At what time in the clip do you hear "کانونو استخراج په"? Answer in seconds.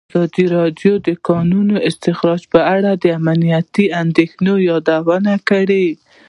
1.27-2.59